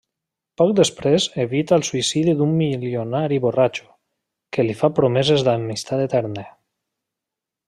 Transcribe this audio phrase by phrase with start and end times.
[0.59, 3.87] Poc després evita el suïcidi d'un milionari borratxo,
[4.59, 6.49] que li fa promeses d'amistat eterna.